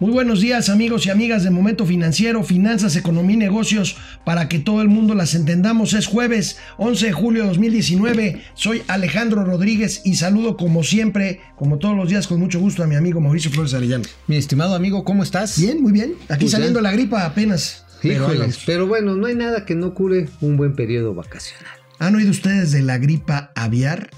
[0.00, 4.60] Muy buenos días amigos y amigas de Momento Financiero, Finanzas, Economía y Negocios, para que
[4.60, 5.92] todo el mundo las entendamos.
[5.92, 11.78] Es jueves 11 de julio de 2019, soy Alejandro Rodríguez y saludo como siempre, como
[11.78, 14.04] todos los días, con mucho gusto a mi amigo Mauricio Flores Arellano.
[14.28, 15.58] Mi estimado amigo, ¿cómo estás?
[15.60, 16.14] Bien, muy bien.
[16.28, 17.84] Aquí Pues saliendo la gripa apenas.
[18.00, 18.62] Pero Híjoles, vamos.
[18.66, 21.72] pero bueno, no hay nada que no cure un buen periodo vacacional.
[21.98, 24.10] ¿Han oído ustedes de la gripa aviar?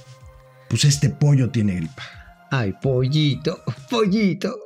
[0.68, 2.19] Pues este pollo tiene gripa.
[2.52, 4.56] Ay, pollito, pollito.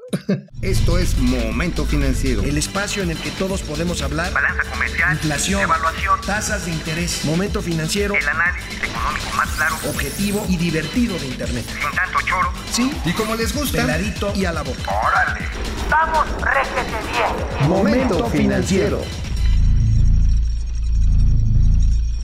[0.62, 2.42] Esto es Momento Financiero.
[2.42, 4.32] El espacio en el que todos podemos hablar.
[4.32, 10.46] balanza comercial, Inflación, evaluación, tasas de interés, momento financiero, el análisis económico más claro, objetivo
[10.48, 11.64] y divertido de Internet.
[11.66, 12.52] sin tanto choro.
[12.72, 14.90] Sí, Y como les gusta, peladito y a la boca.
[14.90, 15.46] ¡Órale!
[15.90, 17.68] ¡Vamos, réjete bien!
[17.68, 19.02] Momento financiero.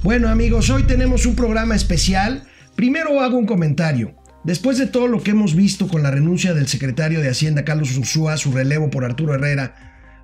[0.03, 2.45] Bueno amigos, hoy tenemos un programa especial.
[2.77, 4.15] Primero hago un comentario.
[4.45, 7.97] Después de todo lo que hemos visto con la renuncia del secretario de Hacienda Carlos
[7.97, 9.75] Ursúa, su relevo por Arturo Herrera,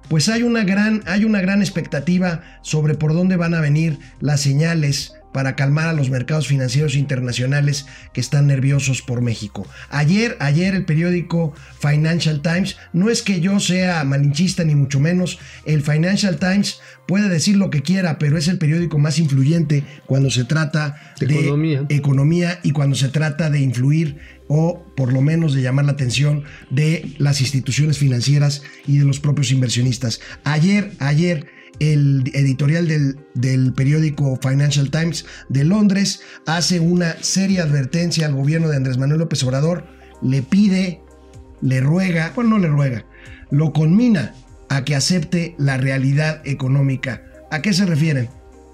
[0.08, 4.40] pues hay una gran, hay una gran expectativa sobre por dónde van a venir las
[4.40, 7.84] señales para calmar a los mercados financieros internacionales
[8.15, 9.68] que están nerviosos por México.
[9.90, 15.38] Ayer, ayer el periódico Financial Times, no es que yo sea malinchista ni mucho menos,
[15.66, 20.30] el Financial Times puede decir lo que quiera, pero es el periódico más influyente cuando
[20.30, 21.84] se trata de, De economía.
[21.90, 24.16] economía y cuando se trata de influir
[24.48, 29.20] o por lo menos de llamar la atención de las instituciones financieras y de los
[29.20, 30.18] propios inversionistas.
[30.45, 32.88] Ayer, ayer el editorial
[33.35, 39.21] del, periódico Financial Times de Londres hace una seria advertencia al gobierno de Andrés Manuel
[39.21, 39.87] López Obrador,
[40.23, 41.01] le pide,
[41.60, 43.04] le ruega, bueno, no le ruega,
[43.51, 44.35] lo conmina
[44.69, 47.23] a que acepte la realidad económica.
[47.51, 48.29] ¿A qué se refieren?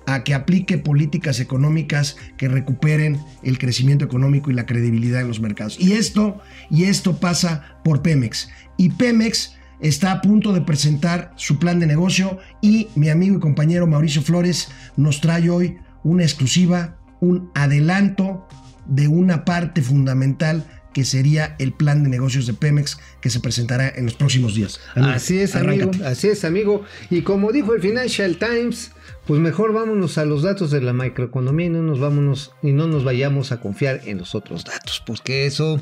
[0.06, 5.40] a que aplique políticas económicas que recuperen el crecimiento económico y la credibilidad en los
[5.40, 5.78] mercados.
[5.78, 8.48] Y esto, y esto pasa por Pemex.
[8.76, 13.40] Y Pemex está a punto de presentar su plan de negocio y mi amigo y
[13.40, 18.46] compañero Mauricio Flores nos trae hoy una exclusiva, un adelanto
[18.86, 23.88] de una parte fundamental que sería el plan de negocios de Pemex que se presentará
[23.88, 24.80] en los próximos días.
[24.94, 26.84] Amigo, Así es, amigo, así es, amigo.
[27.10, 28.92] Y como dijo el Financial Times,
[29.26, 32.88] pues mejor vámonos a los datos de la macroeconomía y no nos vámonos y no
[32.88, 35.80] nos vayamos a confiar en los otros datos, porque eso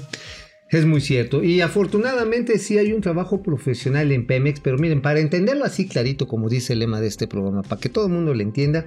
[0.70, 1.42] es muy cierto.
[1.42, 6.28] Y afortunadamente sí hay un trabajo profesional en Pemex, pero miren, para entenderlo así clarito,
[6.28, 8.86] como dice el lema de este programa, para que todo el mundo lo entienda,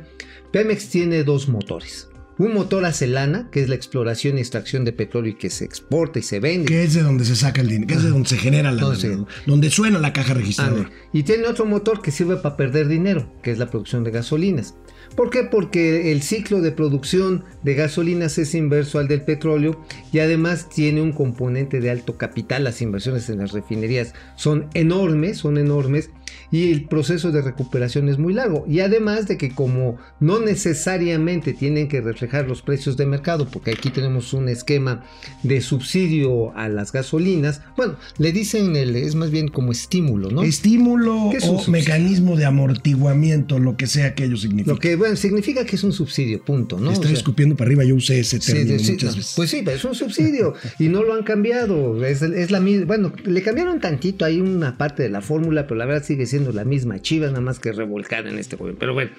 [0.52, 2.10] Pemex tiene dos motores.
[2.40, 5.66] Un motor hace lana, que es la exploración y extracción de petróleo y que se
[5.66, 6.66] exporta y se vende.
[6.66, 8.82] que es de donde se saca el dinero, que es de donde se genera la
[8.82, 10.90] Entonces- donde suena la caja registradora.
[11.14, 14.74] Y tiene otro motor que sirve para perder dinero, que es la producción de gasolinas.
[15.16, 15.44] ¿Por qué?
[15.44, 19.80] Porque el ciclo de producción de gasolinas es inverso al del petróleo
[20.12, 22.64] y además tiene un componente de alto capital.
[22.64, 26.10] Las inversiones en las refinerías son enormes, son enormes
[26.54, 28.64] y el proceso de recuperación es muy largo.
[28.68, 33.72] Y además de que como no necesariamente tienen que reflejar los precios de mercado, porque
[33.72, 35.04] aquí tenemos un esquema
[35.42, 40.44] de subsidio a las gasolinas, bueno, le dicen el, es más bien como estímulo, ¿no?
[40.44, 44.70] Estímulo ¿Qué es un o mecanismo de amortiguamiento, lo que sea que ello signifique.
[44.70, 46.92] Lo que, bueno, significa que es un subsidio, punto, ¿no?
[46.92, 49.34] Estoy O sea, escupiendo para arriba, yo usé ese sí, término sí, muchas no, veces.
[49.36, 52.06] Pues sí, pero es un subsidio y no lo han cambiado.
[52.06, 52.86] Es, es la misma.
[52.86, 56.52] Bueno, le cambiaron tantito ahí una parte de la fórmula, pero la verdad sigue siendo
[56.52, 58.80] la misma chivas, nada más que revolcada en este gobierno.
[58.80, 59.12] Pero bueno,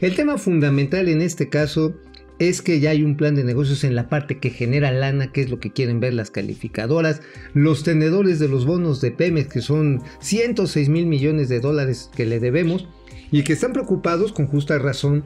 [0.00, 1.94] el tema fundamental en este caso
[2.38, 5.42] es que ya hay un plan de negocios en la parte que genera lana, que
[5.42, 7.22] es lo que quieren ver las calificadoras,
[7.54, 12.26] los tenedores de los bonos de Pemex, que son 106 mil millones de dólares que
[12.26, 12.88] le debemos
[13.30, 15.24] y que están preocupados con justa razón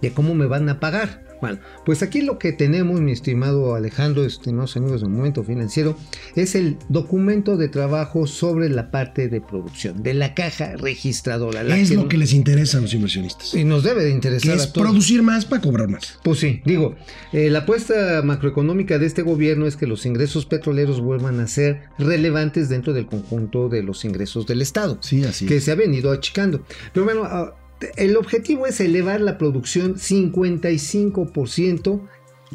[0.00, 1.31] de cómo me van a pagar.
[1.42, 5.96] Bueno, pues aquí lo que tenemos, mi estimado Alejandro, estimados amigos del Momento Financiero,
[6.36, 11.64] es el documento de trabajo sobre la parte de producción, de la caja registradora.
[11.64, 13.54] la es lo que les interesa a los inversionistas.
[13.54, 14.86] y nos debe de Que interesar es a todos.
[14.88, 16.16] producir más para cobrar más.
[16.22, 16.94] Pues sí, digo,
[17.32, 21.80] eh, la apuesta macroeconómica de este gobierno es que los ingresos petroleros vuelvan a ser
[21.98, 24.98] relevantes dentro del conjunto de los ingresos del Estado.
[25.02, 25.64] Sí, así que es.
[25.64, 26.62] se ha venido achicando.
[26.94, 27.56] Pero bueno, ah,
[27.96, 32.00] el objetivo es elevar la producción 55%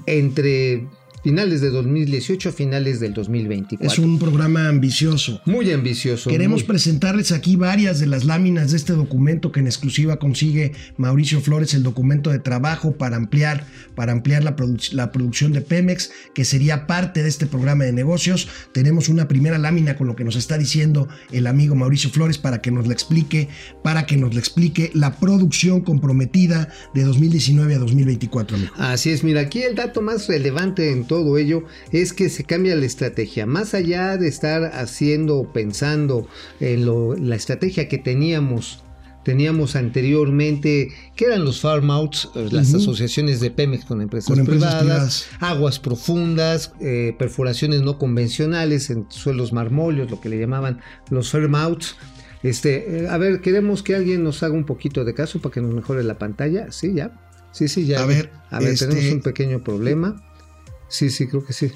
[0.05, 0.87] entre
[1.27, 3.85] finales de 2018 a finales del 2024.
[3.85, 5.41] Es un programa ambicioso.
[5.45, 6.29] muy ambicioso.
[6.29, 10.71] Queremos muy- presentarles aquí varias de las láminas de este documento que en exclusiva consigue
[10.95, 15.59] Mauricio Flores, el documento de trabajo para ampliar, para ampliar la, produ- la producción de
[15.59, 18.47] Pemex, que sería parte de este programa de negocios.
[18.71, 22.61] Tenemos una primera lámina con lo que nos está diciendo el amigo Mauricio Flores para
[22.61, 23.49] que nos la explique,
[23.83, 28.55] para que nos la explique la producción comprometida de 2019 a 2024.
[28.55, 28.71] amigo.
[28.77, 32.43] Así es, mira, aquí el dato más relevante en todo todo ello es que se
[32.43, 33.45] cambia la estrategia.
[33.45, 36.27] Más allá de estar haciendo, pensando
[36.59, 38.83] en lo- la estrategia que teníamos
[39.23, 40.87] teníamos anteriormente,
[41.17, 45.25] que eran los farm outs, eh, las asociaciones de Pemex con empresas, Con empresas privadas,
[45.25, 45.51] privadas.
[45.57, 50.79] aguas profundas, eh, perforaciones no convencionales en suelos marmóleos, lo que le llamaban
[51.09, 51.97] los farm outs.
[52.41, 55.61] Este, eh, a ver, queremos que alguien nos haga un poquito de caso para que
[55.61, 56.71] nos mejore la pantalla.
[56.71, 57.11] Sí, ya.
[57.51, 58.03] Sí, sí, ya.
[58.03, 60.23] A ver, a ver, este- tenemos un pequeño problema.
[60.89, 61.71] Sí, sí, creo que sí.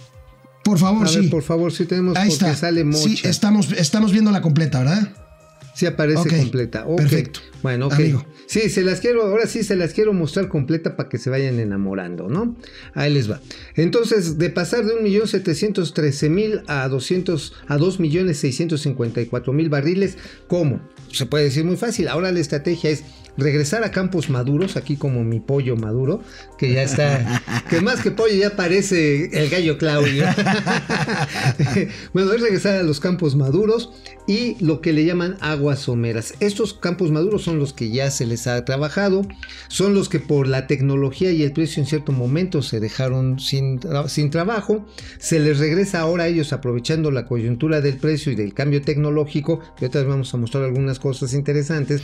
[0.64, 1.22] Por favor, A sí.
[1.22, 2.56] ver, por favor, sí tenemos Ahí porque está.
[2.56, 3.04] sale mocha.
[3.04, 5.12] Sí, estamos, estamos viendo la completa, ¿verdad?
[5.74, 6.86] Sí aparece completa.
[6.86, 6.98] Ok.
[6.98, 7.40] perfecto.
[7.64, 7.94] Bueno, ok.
[7.94, 8.26] Amigo.
[8.46, 11.60] Sí, se las quiero, ahora sí se las quiero mostrar completa para que se vayan
[11.60, 12.58] enamorando, ¿no?
[12.94, 13.40] Ahí les va.
[13.76, 20.18] Entonces, de pasar de 1.713.000 a 200 a 2.654.000 barriles,
[20.48, 20.82] ¿cómo?
[21.12, 22.08] Se puede decir muy fácil.
[22.08, 23.04] Ahora la estrategia es
[23.38, 26.22] regresar a campos maduros, aquí como mi pollo maduro,
[26.58, 30.26] que ya está, que más que pollo ya parece el gallo Claudio.
[32.14, 33.92] bueno, es regresar a los campos maduros
[34.28, 36.36] y lo que le llaman aguas someras.
[36.40, 39.24] Estos campos maduros son los que ya se les ha trabajado,
[39.68, 43.80] son los que por la tecnología y el precio en cierto momento se dejaron sin,
[44.08, 44.86] sin trabajo,
[45.20, 49.60] se les regresa ahora a ellos aprovechando la coyuntura del precio y del cambio tecnológico,
[49.80, 52.02] y ahorita vamos a mostrar algunas cosas interesantes,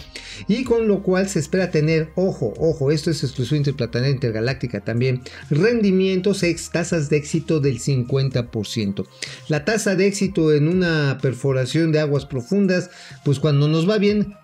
[0.48, 5.22] y con lo cual se espera tener, ojo, ojo, esto es exclusivo interplanetaria intergaláctica también,
[5.50, 9.08] rendimientos, ex tasas de éxito del 50%.
[9.48, 12.90] La tasa de éxito en una perforación de aguas profundas,
[13.24, 14.36] pues cuando nos va bien,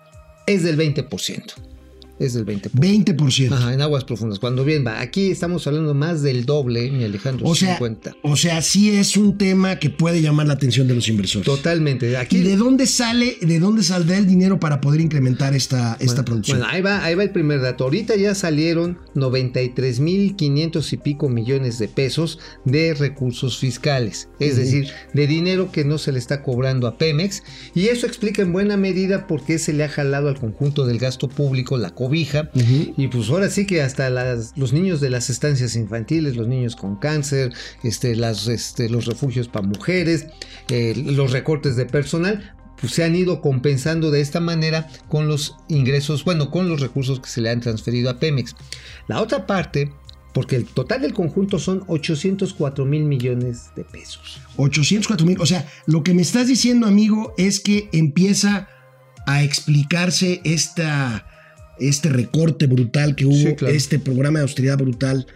[0.46, 1.73] es del 20%.
[2.18, 2.70] Es del 20%.
[2.72, 3.52] 20%.
[3.52, 4.38] Ajá, en aguas profundas.
[4.38, 8.16] Cuando bien va, aquí estamos hablando más del doble, mi Alejandro, O sea, 50.
[8.22, 11.44] o sea, sí es un tema que puede llamar la atención de los inversores.
[11.44, 12.16] Totalmente.
[12.16, 16.06] Aquí ¿Y de dónde sale, de dónde saldrá el dinero para poder incrementar esta, esta
[16.06, 16.58] Bueno, producción?
[16.58, 17.84] Bueno, ahí va, ahí va el primer dato.
[17.84, 25.26] Ahorita ya salieron 93.500 y pico millones de pesos de recursos fiscales, es decir, de
[25.26, 27.42] dinero que no se le está cobrando a Pemex.
[27.74, 30.98] Y eso explica en buena medida por qué se le ha jalado al conjunto del
[30.98, 32.50] gasto público la cobija.
[32.96, 36.76] Y pues ahora sí que hasta las- los niños de las estancias infantiles, los niños
[36.76, 37.52] con cáncer,
[37.82, 40.26] este, las, este, los refugios para mujeres,
[40.68, 45.56] eh, los recortes de personal, pues se han ido compensando de esta manera con los
[45.68, 48.54] ingresos, bueno, con los recursos que se le han transferido a Pemex.
[49.08, 49.92] La otra parte,
[50.34, 54.40] porque el total del conjunto son 804 mil millones de pesos.
[54.56, 55.40] 804 mil.
[55.40, 58.68] O sea, lo que me estás diciendo, amigo, es que empieza
[59.26, 61.26] a explicarse esta,
[61.78, 63.74] este recorte brutal que hubo, Sí, claro.
[63.74, 65.26] este programa de austeridad brutal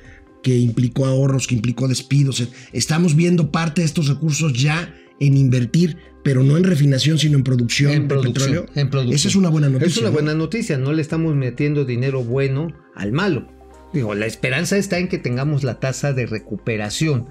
[0.42, 2.46] que implicó ahorros, que implicó despidos.
[2.72, 7.42] Estamos viendo parte de estos recursos ya en invertir, pero no en refinación, sino en
[7.44, 8.66] producción En de producción, petróleo.
[8.74, 9.14] en producción.
[9.16, 9.88] Esa es una buena noticia.
[9.90, 10.12] Es una ¿no?
[10.14, 13.48] buena noticia, no le estamos metiendo dinero bueno al malo.
[13.92, 17.26] Digo, la esperanza está en que tengamos la tasa de recuperación.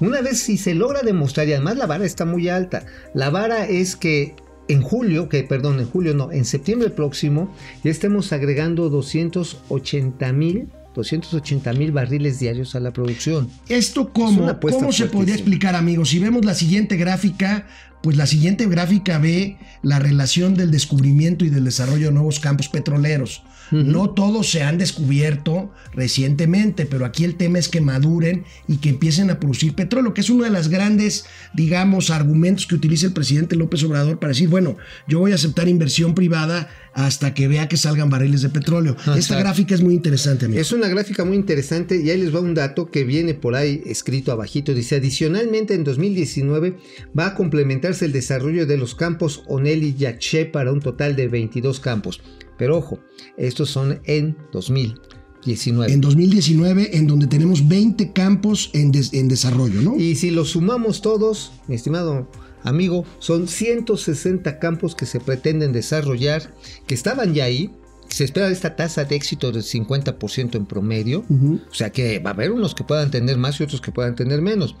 [0.00, 3.66] Una vez si se logra demostrar, y además la vara está muy alta, la vara
[3.68, 4.34] es que
[4.72, 7.52] en julio, que perdón, en julio no, en septiembre próximo,
[7.82, 13.48] ya estemos agregando 280 mil 280 mil barriles diarios a la producción.
[13.68, 16.10] ¿Esto Es cómo, cómo se podría explicar, amigos?
[16.10, 17.66] Si vemos la siguiente gráfica,
[18.02, 22.68] pues la siguiente gráfica ve la relación del descubrimiento y del desarrollo de nuevos campos
[22.68, 23.42] petroleros.
[23.70, 28.88] No todos se han descubierto recientemente, pero aquí el tema es que maduren y que
[28.88, 33.12] empiecen a producir petróleo, que es uno de los grandes, digamos, argumentos que utiliza el
[33.12, 34.76] presidente López Obrador para decir, bueno,
[35.06, 38.96] yo voy a aceptar inversión privada hasta que vea que salgan barriles de petróleo.
[38.98, 39.42] Esta Exacto.
[39.44, 40.66] gráfica es muy interesante, amigos.
[40.66, 43.80] Es una gráfica muy interesante y ahí les va un dato que viene por ahí
[43.86, 44.74] escrito abajito.
[44.74, 46.76] Dice, adicionalmente en 2019
[47.18, 51.28] va a complementarse el desarrollo de los campos Onel y Yaché para un total de
[51.28, 52.20] 22 campos.
[52.58, 53.00] Pero ojo,
[53.38, 55.92] estos son en 2019.
[55.92, 59.96] En 2019, en donde tenemos 20 campos en, des- en desarrollo, ¿no?
[59.96, 62.28] Y si los sumamos todos, mi estimado
[62.64, 66.54] amigo, son 160 campos que se pretenden desarrollar,
[66.86, 67.70] que estaban ya ahí.
[68.08, 71.24] Se espera esta tasa de éxito del 50% en promedio.
[71.70, 74.16] O sea que va a haber unos que puedan tener más y otros que puedan
[74.16, 74.74] tener menos.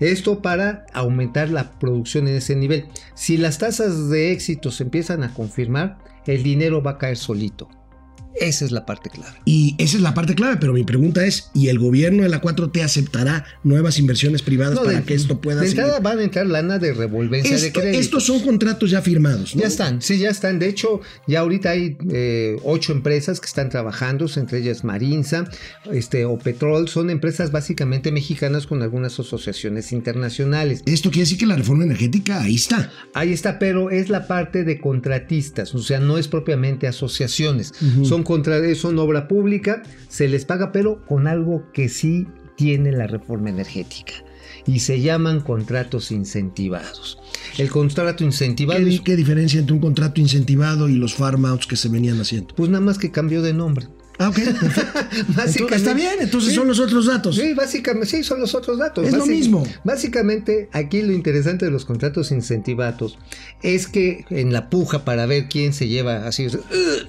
[0.00, 2.86] Esto para aumentar la producción en ese nivel.
[3.14, 7.68] Si las tasas de éxito se empiezan a confirmar, el dinero va a caer solito.
[8.40, 9.36] Esa es la parte clave.
[9.44, 12.40] Y esa es la parte clave, pero mi pregunta es, ¿y el gobierno de la
[12.40, 16.22] 4T aceptará nuevas inversiones privadas No, para de- que esto pueda De entrada van a
[16.22, 17.98] entrar lana de revolvencia de crédito.
[17.98, 19.62] estos son contratos ya firmados, ¿no?
[19.62, 20.58] Ya están, sí, ya están.
[20.58, 25.44] De hecho, ya ahorita hay eh, ocho empresas que están trabajando, entre ellas Marinza,
[25.92, 26.88] este, o Petrol.
[26.88, 30.82] Son empresas básicamente mexicanas con algunas asociaciones internacionales.
[30.86, 32.90] Esto quiere decir que la reforma energética ahí está.
[33.14, 37.72] Ahí está, pero es la parte de contratistas, o sea, no es propiamente asociaciones.
[37.80, 38.04] Ujú.
[38.04, 42.26] Son contra, son obra pública, se les paga, pero con algo que sí
[42.56, 44.12] tiene la reforma energética.
[44.64, 47.18] y se llaman contratos incentivados.
[47.58, 51.66] El contrato incentivado ¿Qué, es qué diferencia entre un contrato incentivado y los farm outs
[51.66, 52.54] que se venían haciendo?
[52.54, 53.88] pues nada más que cambió de nombre.
[54.18, 54.34] Ah, ok.
[54.34, 55.68] perfecto.
[55.74, 56.56] Está bien, entonces Sí.
[56.56, 57.36] son los otros datos.
[57.36, 59.06] Sí, básicamente, sí, son los otros datos.
[59.06, 59.66] Es lo mismo.
[59.84, 63.18] Básicamente, aquí lo interesante de los contratos incentivados
[63.62, 66.46] es que en la puja para ver quién se lleva así,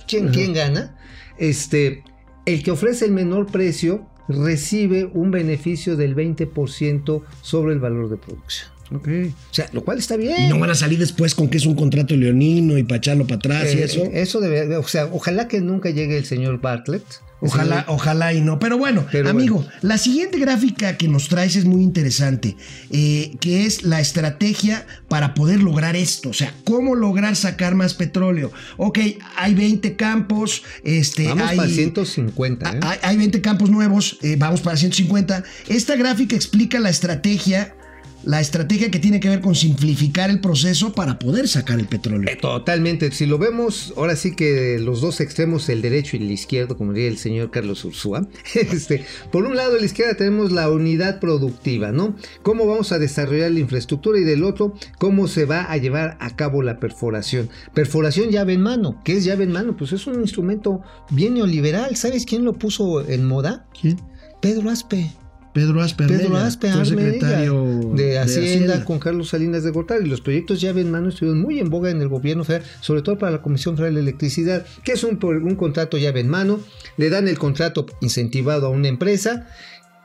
[0.07, 0.95] quién, quién gana,
[1.38, 2.03] este,
[2.45, 8.17] el que ofrece el menor precio recibe un beneficio del 20% sobre el valor de
[8.17, 8.69] producción.
[8.93, 9.07] Ok.
[9.07, 10.43] O sea, lo cual está bien.
[10.45, 13.25] Y no van a salir después con que es un contrato leonino y para echarlo
[13.25, 14.03] para atrás y Eh, eso.
[14.12, 17.03] Eso debe, o sea, ojalá que nunca llegue el señor Bartlett.
[17.45, 18.57] Ojalá, ojalá y no.
[18.57, 22.55] Pero bueno, Pero amigo, la siguiente gráfica que nos traes es muy interesante,
[22.89, 26.29] eh, que es la estrategia para poder lograr esto.
[26.29, 28.53] O sea, cómo lograr sacar más petróleo.
[28.77, 29.00] Ok,
[29.35, 32.69] hay 20 campos, este, Vamos hay, para 150.
[32.69, 32.79] ¿eh?
[32.81, 35.43] hay, hay 20 campos nuevos, eh, vamos para 150.
[35.67, 37.75] Esta gráfica explica la estrategia,
[38.24, 42.30] la estrategia que tiene que ver con simplificar el proceso para poder sacar el petróleo.
[42.30, 43.12] Eh, Totalmente.
[43.12, 46.94] Si lo vemos, ahora sí que los dos extremos, el derecho y el izquierdo, como
[46.94, 48.27] diría el señor Carlos Ursúa.
[48.74, 52.15] Este, por un lado, a la izquierda tenemos la unidad productiva, ¿no?
[52.42, 56.36] Cómo vamos a desarrollar la infraestructura y del otro, cómo se va a llevar a
[56.36, 57.50] cabo la perforación.
[57.74, 59.01] Perforación llave en mano.
[59.03, 59.75] ¿Qué es llave en mano?
[59.75, 61.96] Pues es un instrumento bien neoliberal.
[61.96, 63.68] ¿Sabes quién lo puso en moda?
[63.80, 64.00] ¿Quién?
[64.42, 65.12] Pedro Aspe.
[65.53, 70.07] Pedro Aspe Pedro secretario de, Hacienda, con Carlos Salinas de Gortari.
[70.07, 73.19] Los proyectos llave en mano estuvieron muy en boga en el gobierno federal, sobre todo
[73.19, 76.60] para la Comisión Federal de Electricidad, que es un, un contrato llave en mano.
[76.98, 79.48] Le dan el contrato incentivado a una empresa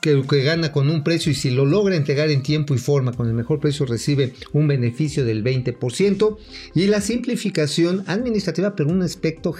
[0.00, 3.26] que, gana con un precio y si lo logra entregar en tiempo y forma con
[3.26, 6.36] el mejor precio recibe un beneficio del 20%
[6.74, 9.54] y la simplificación administrativa pero un aspecto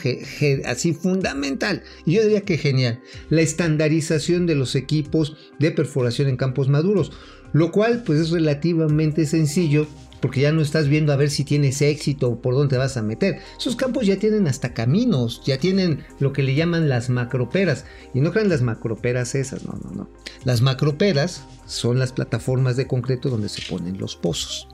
[0.64, 6.36] así fundamental y yo diría que genial la estandarización de los equipos de perforación en
[6.36, 7.12] campos maduros
[7.52, 9.86] lo cual pues es relativamente sencillo
[10.20, 12.96] porque ya no estás viendo a ver si tienes éxito o por dónde te vas
[12.96, 13.40] a meter.
[13.58, 17.84] Esos campos ya tienen hasta caminos, ya tienen lo que le llaman las macroperas.
[18.14, 20.08] Y no crean las macroperas esas, no, no, no.
[20.44, 24.68] Las macroperas son las plataformas de concreto donde se ponen los pozos.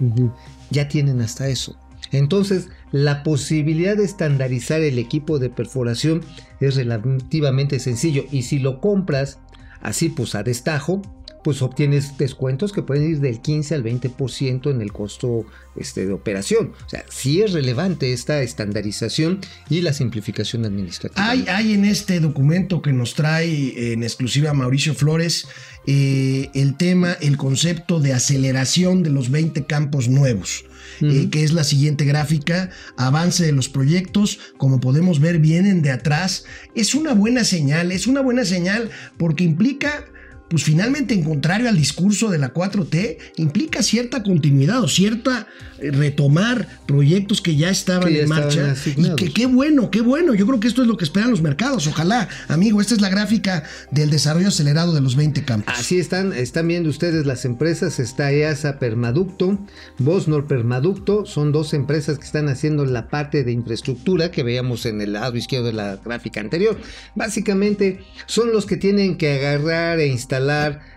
[0.70, 1.76] Ya tienen hasta eso.
[2.12, 6.22] Entonces, la posibilidad de estandarizar el equipo de perforación
[6.60, 8.24] es relativamente sencillo.
[8.30, 9.38] Y si lo compras
[9.80, 11.02] así, pues a destajo,
[11.44, 15.44] pues obtienes descuentos que pueden ir del 15 al 20% en el costo
[15.76, 16.72] este, de operación.
[16.86, 21.28] O sea, sí es relevante esta estandarización y la simplificación administrativa.
[21.28, 25.46] Hay, hay en este documento que nos trae en exclusiva Mauricio Flores
[25.86, 30.64] eh, el tema, el concepto de aceleración de los 20 campos nuevos.
[31.00, 35.90] eh, que es la siguiente gráfica, avance de los proyectos, como podemos ver vienen de
[35.90, 40.04] atrás, es una buena señal, es una buena señal porque implica
[40.48, 45.46] pues finalmente, en contrario al discurso de la 4T, implica cierta continuidad o cierta
[45.78, 48.74] eh, retomar proyectos que ya estaban Que ya en estaban marcha.
[48.96, 50.34] Y que qué bueno, qué bueno.
[50.34, 51.86] Yo creo que esto es lo que esperan los mercados.
[51.86, 55.74] Ojalá, amigo, esta es la gráfica del desarrollo acelerado de los 20 campos.
[55.76, 59.58] Así están, están viendo ustedes las empresas, está EASA Permaducto,
[59.98, 65.00] Bosnor Permaducto, son dos empresas que están haciendo la parte de infraestructura que veíamos en
[65.00, 66.78] el lado izquierdo de la gráfica anterior.
[67.14, 70.33] Básicamente son los que tienen que agarrar e instalar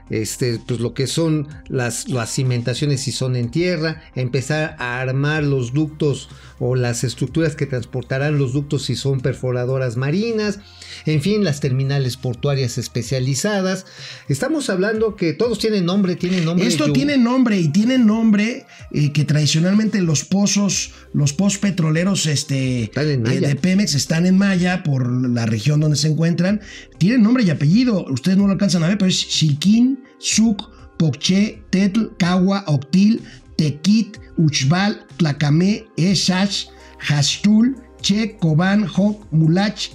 [0.10, 5.44] este, pues lo que son las, las cimentaciones si son en tierra, empezar a armar
[5.44, 6.29] los ductos
[6.60, 10.60] o las estructuras que transportarán los ductos si son perforadoras marinas,
[11.05, 13.85] en fin, las terminales portuarias especializadas.
[14.27, 16.67] Estamos hablando que todos tienen nombre, tienen nombre.
[16.67, 22.91] Esto tiene nombre y tiene nombre eh, que tradicionalmente los pozos, los pozos petroleros este,
[22.95, 26.61] eh, de Pemex están en Maya por la región donde se encuentran.
[26.97, 28.05] Tienen nombre y apellido.
[28.09, 30.63] Ustedes no lo alcanzan a ver, pero es Siquín, Suc,
[30.97, 33.21] Pocché, Tetl, Cagua, Octil,
[33.57, 36.67] Tequit, Uchbal, Tlacamé, Eshash,
[36.99, 39.89] Hastul, Che, Cobán, Joc, Mulach,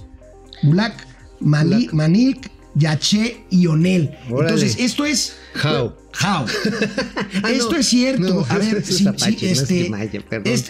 [0.63, 1.05] Mulac,
[1.39, 1.93] Mali- Mulac.
[1.93, 4.17] Manilk, Yaché y Onel.
[4.31, 4.53] Órale.
[4.55, 5.35] Entonces, esto es.
[5.63, 5.93] How.
[6.21, 6.45] How.
[7.43, 7.77] Ah, esto no.
[7.77, 8.33] es cierto.
[8.33, 10.21] No, a ver, sí, Apache, sí, no es este, Maya,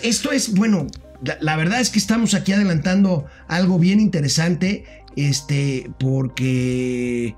[0.01, 0.87] esto es, bueno,
[1.23, 4.85] la, la verdad es que estamos aquí adelantando algo bien interesante,
[5.15, 7.35] este, porque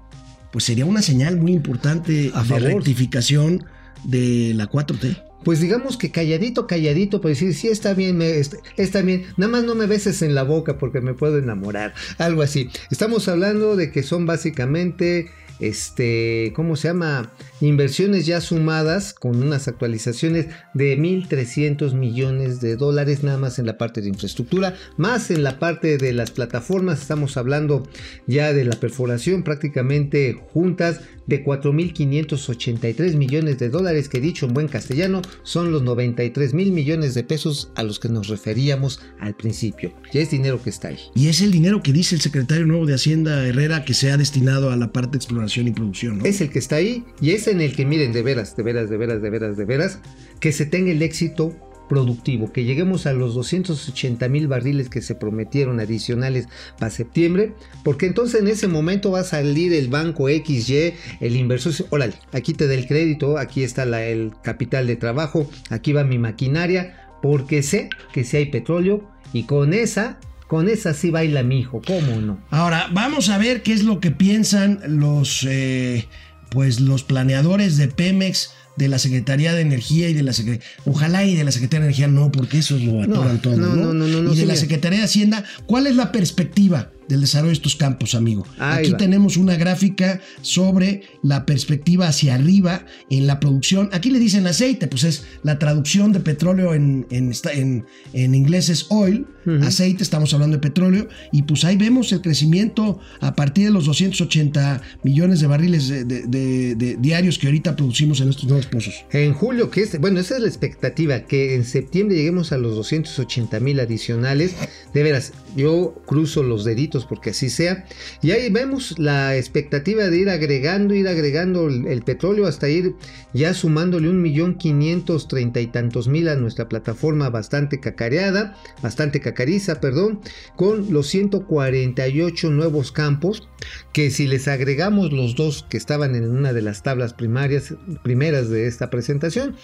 [0.52, 2.64] pues sería una señal muy importante A de favor.
[2.64, 3.66] rectificación
[4.06, 5.22] de la 4T.
[5.46, 9.52] Pues digamos que calladito, calladito, para decir, sí, está bien, me- está, está bien, nada
[9.52, 12.70] más no me beses en la boca porque me puedo enamorar, algo así.
[12.92, 17.32] Estamos hablando de que son básicamente, este, ¿cómo se llama?
[17.62, 23.78] Inversiones ya sumadas con unas actualizaciones de 1.300 millones de dólares nada más en la
[23.78, 27.88] parte de infraestructura, más en la parte de las plataformas, estamos hablando
[28.28, 34.68] ya de la perforación prácticamente juntas de 4.583 millones de dólares que dicho en buen
[34.68, 39.94] castellano son los 93 mil millones de pesos a los que nos referíamos al principio.
[40.14, 41.00] Ya es dinero que está ahí.
[41.16, 44.18] Y es el dinero que dice el secretario nuevo de Hacienda Herrera que se ha
[44.18, 46.26] destinado a la parte de exploración y producción, ¿no?
[46.26, 48.90] Es el que está ahí y es en el que miren de veras, de veras,
[48.90, 50.00] de veras, de veras, de veras,
[50.40, 51.56] que se tenga el éxito
[51.88, 56.48] productivo, que lleguemos a los 280 mil barriles que se prometieron adicionales
[56.80, 61.74] para septiembre, porque entonces en ese momento va a salir el banco XY, el inversor,
[61.90, 66.18] órale, aquí te da el crédito, aquí está el capital de trabajo, aquí va mi
[66.18, 71.60] maquinaria, porque sé que si hay petróleo y con esa, con esa sí baila mi
[71.60, 72.40] hijo, ¿cómo no?
[72.52, 76.08] Ahora, vamos a ver qué es lo que piensan los, eh,
[76.52, 80.66] pues, los planeadores de Pemex, de la Secretaría de Energía y de la Secretaría...
[80.86, 83.68] Ojalá y de la Secretaría de Energía no, porque eso lo atoran No, todo, no,
[83.68, 83.76] ¿no?
[83.76, 84.56] no, no, no, no, y de sí, la.
[84.56, 88.46] Secretaría de Hacienda, ¿cuál es la perspectiva del desarrollo de estos campos, amigo?
[88.58, 88.98] Ahí Aquí va.
[88.98, 93.90] tenemos una gráfica sobre la perspectiva hacia arriba en la producción.
[93.94, 98.70] Aquí le dicen aceite, pues es la traducción de petróleo en, en, en- en inglés
[98.70, 99.28] es oil,
[99.62, 103.86] aceite, estamos hablando de petróleo, y pues ahí vemos el crecimiento a partir de los
[103.86, 108.66] 280 millones de barriles de- de- de- de diarios que ahorita producimos en estos nuevos
[108.66, 108.94] pozos.
[109.12, 112.76] En julio, que es, bueno, esa es la expectativa, que en septiembre lleguemos a los
[112.76, 114.56] 280 mil adicionales.
[114.94, 117.86] De veras, yo cruzo los deditos porque así sea.
[118.22, 122.94] Y ahí vemos la expectativa de ir agregando, ir agregando el, petróleo hasta ir
[123.34, 129.20] ya sumándole un millón quinientos treinta y tantos mil a nuestra plataforma bastante cacareada, bastante
[129.20, 130.22] cacariza, perdón,
[130.56, 133.50] con los 148 nuevos campos
[133.92, 137.74] que si les agregamos los dos que estaban en una de las tablas primarias,
[138.04, 139.56] primeras de esta presentación,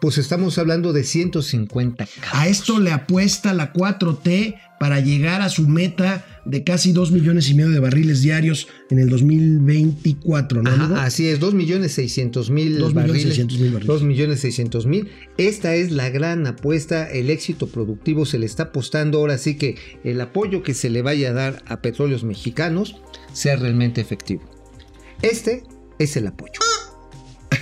[0.00, 2.30] pues estamos hablando de 150 campos.
[2.32, 7.48] A esto le apuesta la 4T para llegar a su meta de casi 2 millones
[7.48, 10.70] y medio de barriles diarios en el 2024, ¿no?
[10.70, 13.22] Ajá, así es, 2 millones 600 mil Dos millones barriles.
[13.22, 13.86] 600 mil barriles.
[13.86, 15.08] 2 millones 600 mil.
[15.38, 19.18] Esta es la gran apuesta, el éxito productivo se le está apostando.
[19.18, 22.96] Ahora sí que el apoyo que se le vaya a dar a petróleos mexicanos
[23.32, 24.42] sea realmente efectivo.
[25.22, 25.62] Este
[25.98, 26.52] es el apoyo.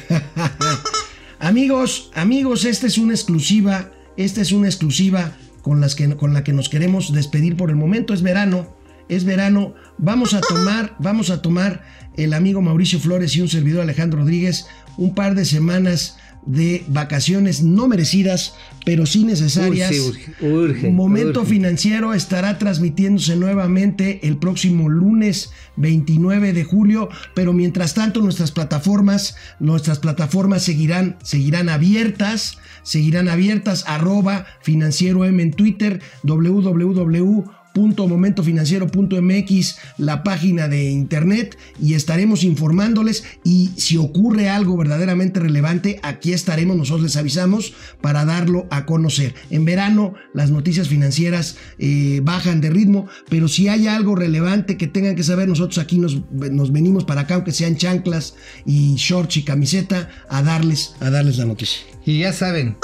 [1.41, 6.43] Amigos, amigos, esta es una exclusiva, esta es una exclusiva con, las que, con la
[6.43, 8.13] que nos queremos despedir por el momento.
[8.13, 8.75] Es verano,
[9.09, 9.75] es verano.
[9.99, 11.83] Vamos a tomar, vamos a tomar
[12.17, 14.67] el amigo Mauricio Flores y un servidor Alejandro Rodríguez
[14.97, 18.55] un par de semanas de vacaciones no merecidas,
[18.87, 19.93] pero sí necesarias.
[19.93, 21.53] Urge, urge, Momento urge.
[21.53, 29.37] financiero estará transmitiéndose nuevamente el próximo lunes 29 de julio, pero mientras tanto nuestras plataformas,
[29.61, 40.23] nuestras plataformas seguirán, seguirán abiertas, seguirán abiertas, arroba financiero M en Twitter, www momentofinanciero.mx la
[40.23, 47.03] página de internet y estaremos informándoles y si ocurre algo verdaderamente relevante aquí estaremos nosotros
[47.05, 53.09] les avisamos para darlo a conocer en verano las noticias financieras eh, bajan de ritmo
[53.29, 57.23] pero si hay algo relevante que tengan que saber nosotros aquí nos, nos venimos para
[57.23, 58.35] acá aunque sean chanclas
[58.67, 62.77] y shorts y camiseta a darles a darles la noticia Y ya saben,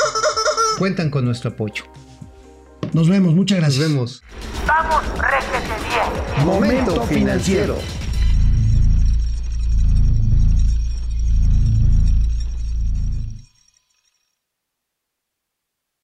[0.78, 1.84] cuentan con nuestro apoyo.
[2.92, 4.22] Nos vemos muchas Nos gracias vemos.
[4.66, 6.46] Vamos, réjete bien.
[6.46, 7.78] Momento financiero.